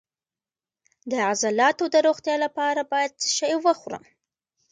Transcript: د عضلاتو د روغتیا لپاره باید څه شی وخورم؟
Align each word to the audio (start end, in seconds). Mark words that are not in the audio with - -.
د 1.11 1.13
عضلاتو 1.29 1.85
د 1.93 1.95
روغتیا 2.07 2.35
لپاره 2.45 2.81
باید 2.91 3.11
څه 3.21 3.27
شی 3.37 3.53
وخورم؟ 3.65 4.03